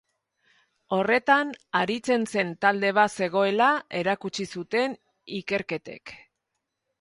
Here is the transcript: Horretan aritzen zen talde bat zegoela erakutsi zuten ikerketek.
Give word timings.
Horretan 0.95 1.51
aritzen 1.79 2.25
zen 2.35 2.53
talde 2.65 2.91
bat 2.99 3.13
zegoela 3.21 3.69
erakutsi 4.01 4.49
zuten 4.55 4.97
ikerketek. 5.43 6.17